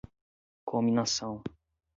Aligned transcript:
cominação 0.65 1.43